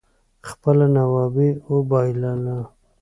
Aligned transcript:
خپله 0.49 0.85
نوابي 0.97 1.49
اوبائلله 1.69 2.57